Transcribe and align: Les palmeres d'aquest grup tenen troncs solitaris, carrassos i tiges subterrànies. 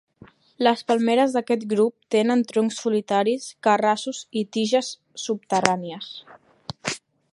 Les 0.67 0.79
palmeres 0.91 1.35
d'aquest 1.35 1.65
grup 1.73 1.93
tenen 2.15 2.41
troncs 2.53 2.79
solitaris, 2.85 3.45
carrassos 3.67 4.23
i 4.41 4.43
tiges 4.57 4.91
subterrànies. 5.27 6.11